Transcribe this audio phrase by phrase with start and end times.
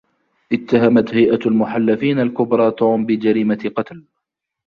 [0.53, 4.05] إتهمت هيئة المحلفين الكبرى توم بجريمة قتل.